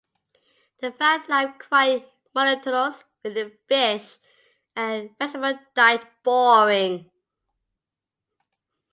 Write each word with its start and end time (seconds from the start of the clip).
They 0.79 0.89
found 0.89 1.29
life 1.29 1.59
quite 1.59 2.09
monotonous, 2.33 3.03
with 3.23 3.35
the 3.35 3.55
fish 3.67 4.17
and 4.75 5.11
vegetable 5.19 5.59
diet 5.75 6.07
boring. 6.23 7.11